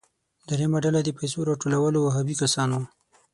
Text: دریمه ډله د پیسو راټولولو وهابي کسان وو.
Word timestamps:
دریمه 0.47 0.79
ډله 0.83 0.99
د 1.03 1.09
پیسو 1.17 1.39
راټولولو 1.49 1.97
وهابي 2.01 2.35
کسان 2.41 2.69
وو. 2.71 2.83